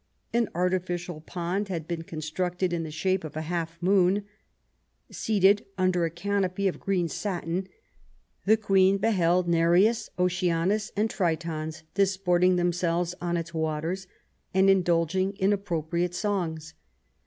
An 0.33 0.49
artificial 0.55 1.21
pond 1.21 1.67
had 1.67 1.87
been 1.87 2.01
constructed 2.01 2.73
in 2.73 2.81
the 2.81 2.89
shape 2.89 3.23
of 3.23 3.37
a 3.37 3.43
half 3.43 3.79
moon. 3.83 4.25
Seated 5.11 5.63
under 5.77 6.05
a 6.05 6.09
canopy 6.09 6.67
of 6.67 6.79
green 6.79 7.07
satin, 7.07 7.67
the 8.47 8.57
Queen 8.57 8.97
beheld 8.97 9.47
Nereus, 9.47 10.09
Oceanus, 10.17 10.91
and 10.97 11.07
Tritons 11.07 11.83
254 11.83 11.83
QUEEN 11.83 11.85
ELIZABETH, 11.85 11.93
disporting 11.93 12.55
themselves 12.55 13.15
on 13.21 13.37
its 13.37 13.53
waters, 13.53 14.07
and 14.55 14.71
indulging 14.71 15.33
in 15.33 15.53
appropriate 15.53 16.15
songs. 16.15 16.73